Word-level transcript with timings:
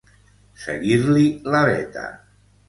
Seguir-li 0.61 1.27
la 1.57 1.61
veta. 1.73 2.07